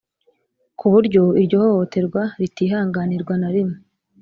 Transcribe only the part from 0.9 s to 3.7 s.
buryo iryo hohoterwa ritihanganirwa na